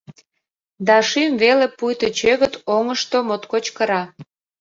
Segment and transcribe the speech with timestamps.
[0.87, 4.03] Да шӱм веле, пуйто чӧгыт, оҥышто моткоч кыра.